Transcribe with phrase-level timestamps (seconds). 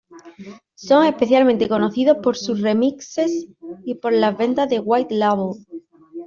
[0.73, 3.49] Son especialmente conocidos por sus remixes
[3.85, 5.63] y por las ventas de white label.